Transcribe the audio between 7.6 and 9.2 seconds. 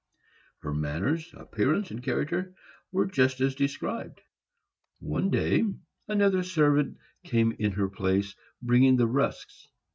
her place, bringing the